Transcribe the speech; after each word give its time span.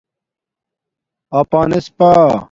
اپݳنس 1.39 1.85
پݳ 1.97 2.05